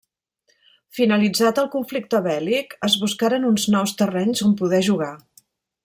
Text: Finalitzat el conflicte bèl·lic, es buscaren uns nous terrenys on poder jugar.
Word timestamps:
Finalitzat 0.99 1.61
el 1.63 1.67
conflicte 1.75 2.21
bèl·lic, 2.29 2.73
es 2.89 2.97
buscaren 3.05 3.47
uns 3.53 3.67
nous 3.77 3.95
terrenys 4.03 4.43
on 4.49 4.61
poder 4.65 4.85
jugar. 4.93 5.13